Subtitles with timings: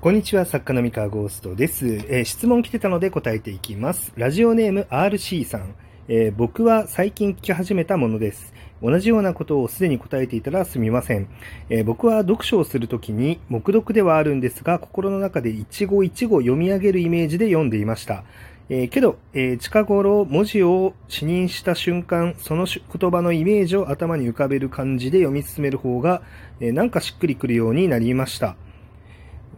[0.00, 4.14] こんにちは、作家の三河ゴーストです、えー質問来てたので答えていきます。
[4.16, 5.74] ラジオネーム RC さん、
[6.08, 8.54] えー僕は最近聞き始めたものです。
[8.82, 11.28] 同じようなことをすでに答えていたらすみません。
[11.68, 18.24] えー僕は読書をするときに、目読ではあるんですが、心の中で一語一語読み上げるイメージで読んでいました。
[18.70, 26.22] えけど、え近頃文字を視認した瞬間、その言葉のイメージを頭に浮かべる感じで読み進める方が、
[26.58, 28.56] えなんかしっくりくるようになりました。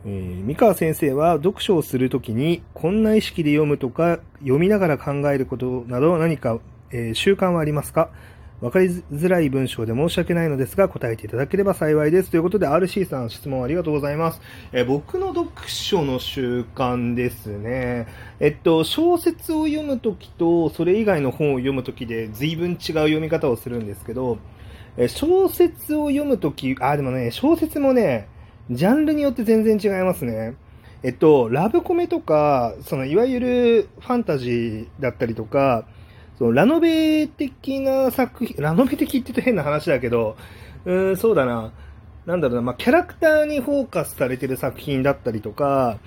[0.05, 6.59] えー三河先生は読書をするときに、こんな意識で読むとか、読みながら考えることなど何か、
[6.91, 8.11] えー習慣はありますか？
[8.61, 12.31] わかりづらい文章で申し訳ないのですが、答えていただければ幸いです。
[12.31, 14.41] ということで、RC さん質問ありがとうございます。
[14.73, 18.07] え僕の読書の習慣ですね。
[18.39, 24.39] えっと、小説を読むときと、それ以外の本を読むときで、随分違う読み方をするんですけど、
[24.97, 28.29] え小説を読むとき、あ、でもね、小説もね、
[28.71, 30.55] ジャンルによって全然違いますね。
[31.03, 35.85] えっと、ラブコメとか、そのいわゆるファンタジーだったりとか、
[36.39, 40.37] そのラノベ的な作品、ラノベ的って言うと変な話だけど、
[40.85, 41.73] うん、そうだな。
[42.25, 45.99] なんだろうな、まあ、キャラクターにフォーカスされてる作品だったりとか、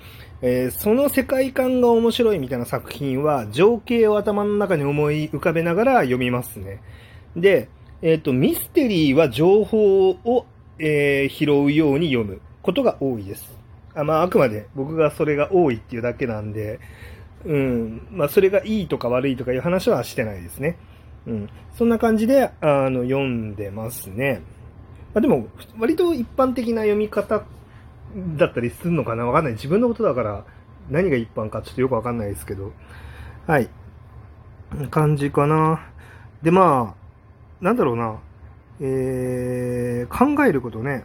[0.42, 6.80] えーその世界観が面白いみたいな作品は、情景を頭の中に思い浮かべながら読みますね。
[7.36, 7.68] で、
[8.00, 10.46] えっ、と、ミステリーは情報を、
[10.78, 13.56] えー拾うように読むことが多いです。
[13.94, 16.80] あまあ、あくまで僕がそれが多いっていうだけなんで、
[17.44, 20.76] うん、まあ、それがいいとか悪いとかいう話はしてないですね。
[21.26, 21.48] うん。
[21.72, 24.42] そんな感じで、あの、読んでますね。
[25.14, 25.46] まあ、でも、
[25.78, 27.44] 割と一般的な読み方
[28.36, 29.52] だったりするのかなわかんない。
[29.54, 30.44] 自分のことだから、
[30.90, 32.72] 何が一般かちょっとよくわかんないですけど。
[33.46, 33.68] はい。
[34.90, 35.86] 感じかな。
[36.42, 36.94] で、ま
[37.60, 38.18] あ、なんだろうな。
[38.80, 41.04] えー、考えることね。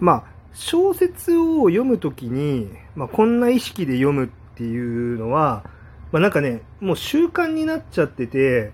[0.00, 5.64] まあ、小説を読むときに、まあ、こんな意識で読むっていうのは、
[6.12, 8.72] まあ、なんかね、もう習慣になっちゃってて、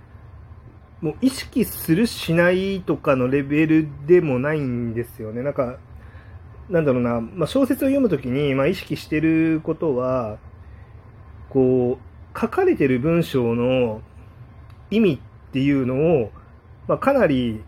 [1.00, 5.42] もう意識するしないとかのレベルでもないんですよね。
[5.42, 5.78] なんか、
[6.68, 10.38] なんだろうな、まあ、小説を読むときに、まあ、意識してることは、
[11.48, 14.02] こう、書かれてる文章の
[14.90, 16.32] 意味っていうのを、
[16.88, 17.62] まあ、かなり、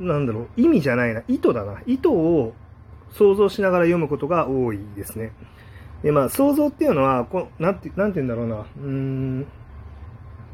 [0.00, 1.80] なんだろう、意味じゃないな、意図だな。
[1.86, 2.52] 意図を
[3.12, 5.32] 想像しながら読むことが多いですね。
[6.02, 9.40] で、まあ、想像っていうのは、こなんて、なんて言うんだろうな、うーん、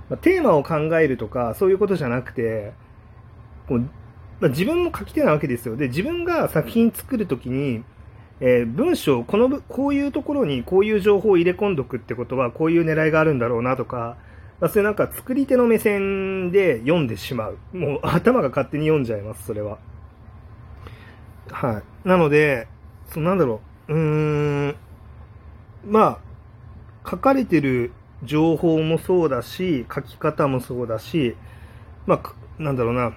[0.09, 2.73] まあ、テーマを考えるとか、そういうことじゃなくて、
[3.69, 3.79] こう
[4.41, 5.77] まあ、自分も書き手なわけですよ。
[5.77, 7.85] で、自分が作品作るときに、
[8.41, 14.17] えー文章、この、こういうところにこういう情報を入れ込んどくってことは、こういう狙いがあるんだろうなとか、
[14.61, 17.59] まあ、それなんか作り手の目線で読んでしまう。
[17.73, 19.79] もう頭が勝手に読んじゃいます、それは。
[21.51, 22.09] はい。
[22.09, 22.69] なので、
[23.13, 24.77] そのなんだろう、うーん、
[25.87, 26.21] ま
[27.05, 31.37] あ、書かれてる情報もそうだし、書き方もそうだし、
[32.07, 33.13] まあ、なんだろうな、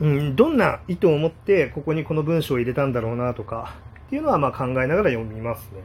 [0.00, 3.74] うん、どんな意図を持ってここにこの文章を入れたんだろうなとか、
[4.06, 5.82] っていうのはまあ考えながら読みますね。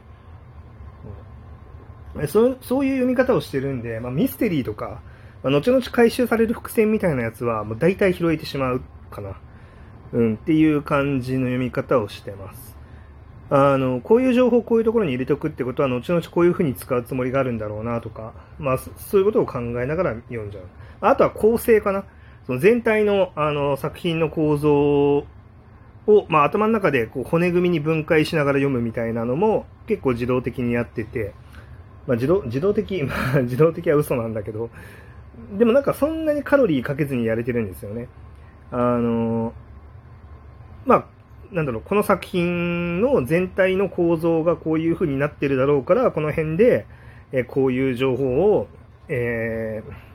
[2.14, 5.00] うんそうそういう読み方をしてるんで、まあ、ミステリーとか、
[5.42, 9.40] まあ、後々回収される伏線みたいなやつはもう大体拾えてしまうかな。
[10.12, 12.76] うん、っていう感じの読み方をしてます。
[13.50, 20.64] あの、こういう情報をこういうところに入れておくってことは、後々こういう風に使うつもりがあるんだろうなとか、まあ、そそういうことを考えながら読んじゃう。
[21.00, 22.04] あとは構成かな。
[22.46, 25.26] その全体の、あの、作品の構造
[26.06, 31.34] を、まあ、頭の中でこう骨組みに分解しながら読むみたいなのも結構自動的にやってて、
[32.06, 34.70] まあ、自動、自動的、 まあ、自動的は嘘なんだけど、
[35.56, 38.08] でもなんかそんなにカロリーかけずにやれてるんですよね。
[38.70, 39.52] あの、
[40.84, 41.04] まあ、
[41.52, 46.86] なんだろう、この作品の全体の構造がこういう風になってるだろうから、この辺で、
[47.32, 48.68] えこういう情報を、
[49.08, 50.12] えー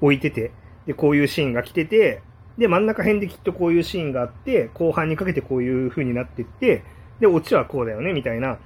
[0.00, 0.52] 置いてて、
[0.86, 2.22] で、こういうシーンが来てて、
[2.56, 6.82] で、真ん中辺できっとこういうシーンがあって、後半にかけてこういう風になってって、
[7.20, 8.58] で、オチはこうだよね、みたいな。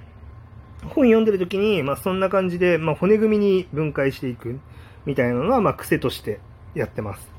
[0.82, 4.60] 本読んでる時に、まあ、そんな感じで、まあ、骨組みに分解していく、
[5.06, 6.40] みたいなのは、まあ、癖として
[6.74, 7.30] やってます。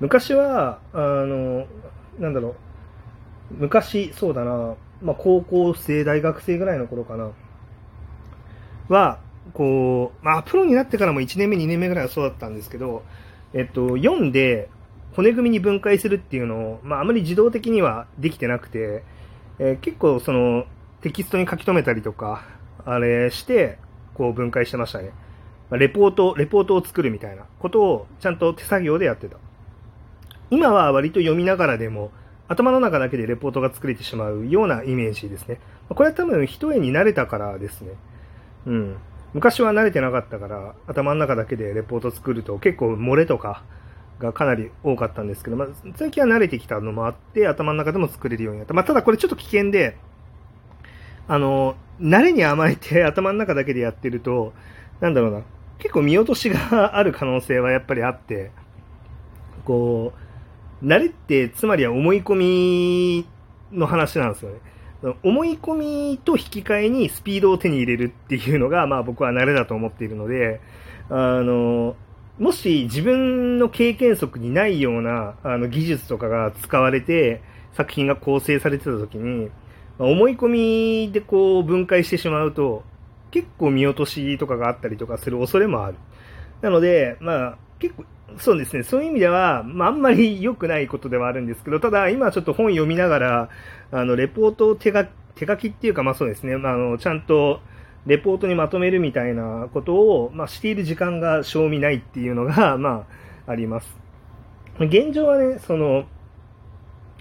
[0.00, 1.66] 昔は、あの、
[2.18, 2.54] なんだろう、
[3.58, 7.30] 昔、そうだな、まあ、高校生、大学生ぐらいの頃かな、
[8.88, 9.20] は、
[9.54, 13.02] こう、まあ、プロになってからも1年目、2年目ぐらいはそうだったんですけど、
[13.54, 14.68] えっと、読んで、
[15.14, 19.04] 骨組みに分解するっていうのを、まあ、あまり自動的にはできてなくて、
[19.58, 20.64] えー結構、その、
[21.02, 22.44] テキストに書き留めたりとか、
[22.84, 23.78] あれして、
[24.14, 25.12] こう分解してましたね。
[25.70, 29.36] まレポート、レポートを作るみたいなことをちゃんと手作業でやってた。
[30.52, 32.12] 今は割と読みながらでも
[32.46, 35.58] 頭の中だけでレポートが作れてしまうようなイメージですね。
[35.88, 37.92] これは多分一重に慣れたからですね。
[38.66, 38.96] うん。
[39.32, 43.62] 昔は慣れてなかったから、頭の中だけでレポート作ると結構漏れとか
[44.18, 48.74] がかなり多かったんですけど、まあ、最近は慣れてきたのもあって、頭の中でも作れるようになった。
[48.74, 49.96] まあ、ただこれちょっと危険で、
[51.28, 54.52] あの、慣れに甘えて 頭の中だけでやってると、
[55.00, 55.40] なんだろうな、
[55.78, 58.50] 結構見落としがある可能性はやっぱりあって、
[59.64, 60.31] こう、
[60.82, 63.26] 慣れってつまりは思い込み
[63.72, 64.58] の話なんですよね。
[65.22, 65.74] 思い込
[66.12, 70.60] みと引き換えにスピードを手に入れるっていうのが、まあ僕は慣れだと思っているので、
[71.08, 71.96] あの、
[72.38, 77.42] もし自分の経験則にないようなあの技術とかが使われて
[77.74, 79.50] 作品が構成されてた時に、
[79.98, 80.48] 思い込
[81.06, 82.84] みでこう分解してしまうと、
[83.30, 85.96] 結構見落としとかがあったりとかする恐れもある。
[86.60, 88.04] なので、まあ、結構、
[88.38, 93.48] そうですね、そういう意味では、まあ、あんまり良くないことではあるんですけど、ただ、今ちょっと本読みながら、
[93.90, 97.60] あの、レポートを手書手書きっていうか、まあそうですね、まあ、あの、ちゃんと、
[98.06, 103.06] レポートにまとめるみたいなことを、まあ、している時間が賞味ないっていうのが、 ま
[103.46, 103.96] あ、あります。
[104.78, 106.06] 現状はね、その、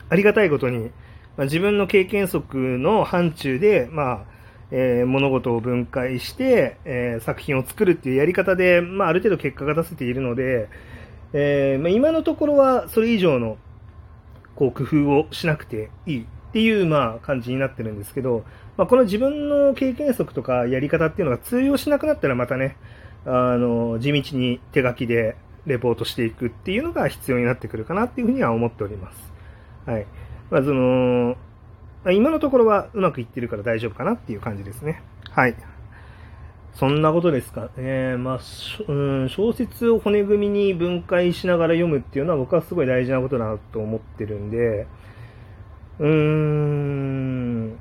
[0.09, 0.91] ありがたいことに、
[1.37, 4.23] まあ、自分の経験則の範疇で、まあ、
[4.71, 10.69] えー、物事を分解して、えー、作品を作るっていうやり方で、まあ、ある程度結果が出せているので、
[11.33, 13.57] えー、まあ、今のところはそれ以上の
[14.55, 18.43] こう工夫をしなくていいっていう、まあ、感じになってるんですけど、
[18.77, 22.77] まあ、この自分の経験則とかやり方っていうのが通用しなくなったらまたね、
[23.25, 25.35] あの、地道に手書きで
[25.65, 29.31] レポートしていくっていうのが必要になってくるかなっていうふうには思っております。
[29.85, 30.05] はい。
[30.49, 31.37] まあ、その、
[32.11, 35.03] 今のところはうまくいってるから大丈夫かなっていう感じですね。
[35.29, 35.55] はい。
[36.73, 38.17] そんなことですかね。
[38.17, 38.39] まあ、
[38.87, 38.93] う
[39.25, 44.87] ん、小説を骨組みに分解しながら読むっていうのは僕はすごい大事なことだなと思ってるんで、
[45.99, 47.77] うーん、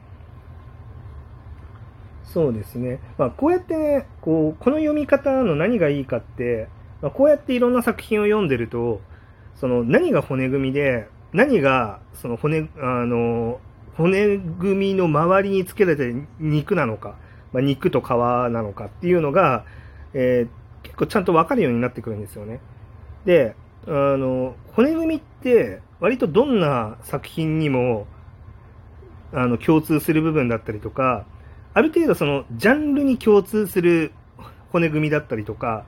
[2.24, 3.00] そうですね。
[3.18, 6.68] まあ、こうやってね、こう、この読み方の何がいいかって、
[7.02, 9.00] まあ、こうやっていろんな作品を読んでると、
[9.56, 13.60] その何が骨組みで、何が、その骨、あの、
[13.96, 17.16] 骨組みの周りにつけられて肉なのか、
[17.52, 19.64] まあ、肉と皮なのかっていうのが、
[20.14, 22.60] えー、結構ちゃんとわかるようになってくるんですよね。
[23.24, 23.54] で、
[23.86, 28.06] あの、骨組みって割とどんな作品にも、
[29.32, 31.24] あの、共通する部分だったりとか、
[31.72, 34.12] ある程度そのジャンルに共通する
[34.72, 35.84] 骨組みだったりとか、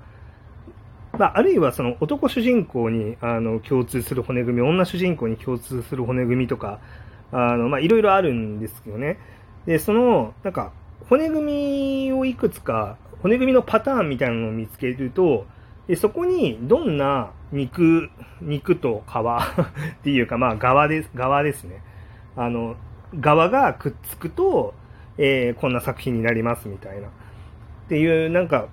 [1.19, 6.81] まあ、あるいはその男主人公にあの共通する骨組み、女主人公に共通する骨組みとか、
[7.33, 9.19] あの、まあ、いろいろあるんですけどね。
[9.67, 10.73] で、その、なんか、
[11.09, 15.47] 骨組みをいくつか、骨組みのパターンみたいなのを見つけると、
[15.87, 18.11] でそこにどんな肉、
[18.41, 21.83] 肉と皮 っていうか、まあ、側です、側ですね。
[22.37, 22.77] あの、
[23.19, 24.75] 側がくっつくと、
[25.19, 27.09] えー、こんな作品になりますみたいな。
[27.09, 27.11] っ
[27.89, 28.69] ていう、なんか、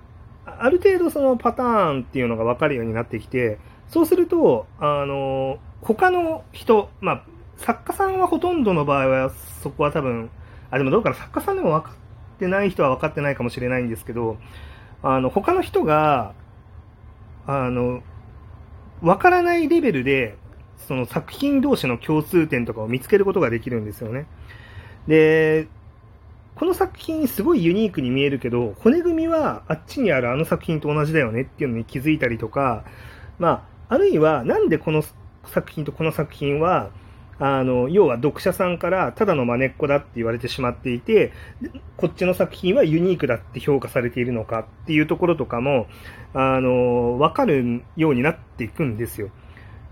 [0.46, 7.22] ある程度そのパターンっていうのが分かるようになってきて、そうすると、あの、他の人、まあ、
[7.56, 10.30] 作家さんはほとんどの場合は、そこは多分、
[10.70, 11.94] あ、でもどうかな、作家さんでも分か
[12.40, 14.38] ってない人は分かってないかもしれないんですけど、
[15.02, 16.32] あの、他の人が、
[17.46, 18.02] あの、
[19.02, 20.38] 分からないレベルで、
[20.78, 24.26] その作品同士の共通点とかを見つけることができるんですよね。
[25.06, 25.68] で、
[26.54, 32.84] この作品すごいユニークに見えるけど、骨組みはあっちにあるあの作品と同じだよねっていうのに気づいたりとか、
[33.38, 35.02] まあ、あるいはなんでこの
[35.46, 36.90] 作品とこの作品は、
[37.40, 41.32] あの、要は読者さんからただの真似っこだって言われてしまっていて、
[41.96, 45.86] こっちの作品はユニークだって評価されているのかっていうところとかも、
[46.34, 49.30] あの、わかるようになっていくんですよ。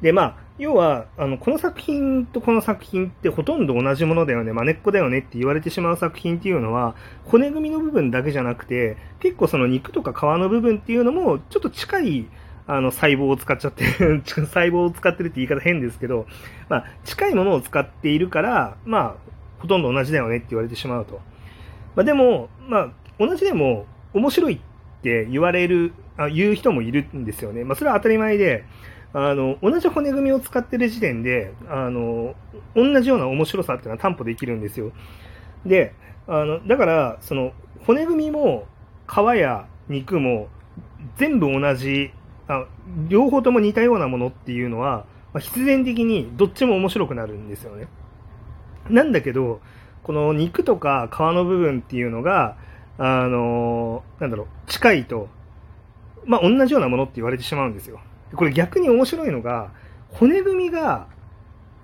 [0.03, 12.27] で、まあ、要は、あの、この作品とこの作品ってほとんど同じものだよね、真似っこだよねって言われてしまう作品っていうのは、骨組みの部分だけじゃなくて、結構その肉とか皮の部分っていうのも、ちょっと近い、
[12.69, 13.85] あの、細胞を使っちゃって
[14.25, 16.27] 細胞を使ってるって言い方変ですけど、
[16.69, 19.15] まあ、近いものを使っているから、まあ、
[19.59, 21.21] ほとんど同じだよねって言われてしまうと。
[21.97, 24.59] まあ、でも、まあ、同じでも、面白いっ
[25.03, 27.65] て言われる、あ言う人もいるんですよね。
[27.65, 28.65] まあ、それは当たり前で、
[29.15, 32.35] あの、同じ骨組みを使ってる時点で、あの、
[32.75, 34.93] 同じような面白さっていうのは担保できるんですよ。
[35.65, 35.95] で、
[36.27, 37.53] あの、だから、その、
[37.87, 38.67] 骨組みも、
[39.09, 40.49] 皮や肉も、
[41.17, 42.13] 全部同じ
[42.49, 42.67] あ、
[43.09, 47.89] 両方とも似たようなものっていうのは、まあ、必然的にどっちも面白くなるんですよね。
[48.89, 49.61] なんだけど、
[50.03, 52.57] この肉とか皮の部分っていうのが、
[52.97, 55.29] あのー、なんだろう、近いと、
[56.25, 58.01] まあ、同じようなものって言われてしまうんですよ。
[58.35, 59.71] これ逆に面白いのが、
[60.11, 61.07] 骨組みが、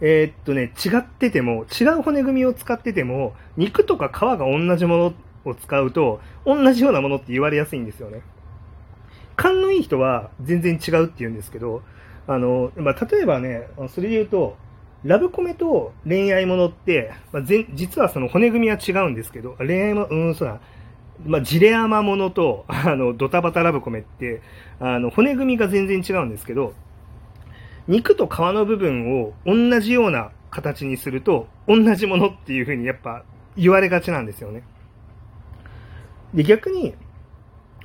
[0.00, 8.22] えー、っとね、違ってても、違う骨組みを使ってても、肉とか皮が同じものを使うと、同じようなものって言われやすいんですよね。
[9.36, 11.82] 勘のいい人は全然違うって言うんですけど、
[12.26, 14.56] あの、まあ、例えばね、それで言うと、
[15.04, 20.60] ラブコメと恋愛ものって、まあ、実はその骨組みは違うんですけど、恋愛も、うん、そうだ、
[21.26, 24.40] まあ、ジレアマものと、あの、ドタバタラブコメって、
[24.80, 26.72] あの、骨組みが全然違うんですけど、
[27.86, 33.24] 肉と皮の部分を同じような形にすると、同じものっていうふうにやっぱ
[33.56, 34.62] 言われがちなんですよね。
[36.32, 36.94] で、逆に、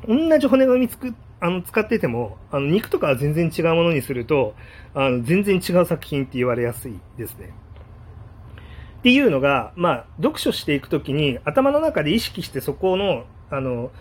[0.07, 4.55] 同じ骨組みつく、あの、使ってても、あの、肉とかは全然違うものにすると、
[4.93, 7.53] あの、全然違う作品って言われやすいですね。
[8.99, 13.91] っていうのが、まあ、読書していくときに、頭の中で意識してそこの、あの、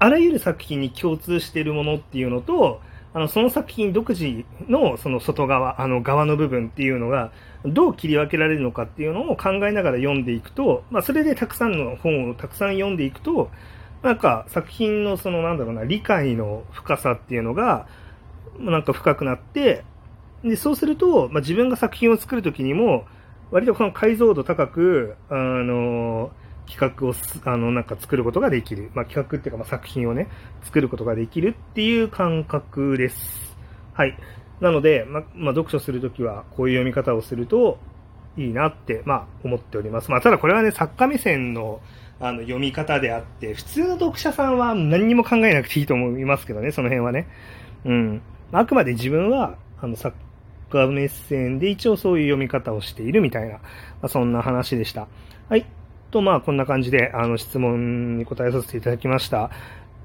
[0.00, 2.80] あらゆる作品に共通しているものっていうのと、
[3.14, 7.32] あの、その作品独自のその外側、あの側の部分っていうのが、
[7.64, 13.50] どう切り分けられるのかっていうのを考えながら読んでいくと、まあ、それでたくさんの本をたくさん読んでいくと、
[14.02, 17.86] なんか作品のそのなんだろうな、理解の深さっていうのが、
[18.58, 19.84] なんか深くなって、
[20.42, 23.06] で、そうすると、まあ、自分が作品を作るときにも、
[23.50, 26.30] 割とこの解像度高く、あの、
[26.68, 27.14] 企画を
[27.44, 28.90] あの、なんか作ることができる。
[28.94, 30.28] まあ、企画っていうか、まあ、作品をね、
[30.62, 33.56] 作ることができるっていう感覚です。
[33.94, 34.16] はい。
[34.60, 37.78] なので、ま、まあ、読書するときは、こういう読み方をすると
[38.38, 40.10] いいなって、まあ、思っております。
[40.10, 41.80] まあ、ただこれはね、作家目線の、
[42.20, 47.28] あの、読み方であって、普通の読者さんは何にも考えなくていいと思いますけどね、その辺はね。
[47.84, 48.22] うん。
[48.52, 50.16] あくまで自分は、あの、作
[50.70, 53.60] 家目線で一応そういう読み方をしているみたいな、ま
[54.02, 55.08] あ、そんな話でした。
[55.48, 55.66] はい。
[56.10, 59.50] と、まあ、こんな感じで、あの、質問に答えさせていただきました。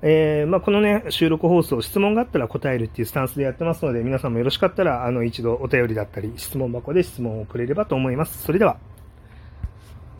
[0.05, 8.43] えー、まあ、このね、収録放送、質問があったら答えるっていうスタンスでやってますので、皆さんもよろしかったら、あの、一度お便りだったり、質問箱で質問をくれればと思います。
[8.43, 8.77] それでは。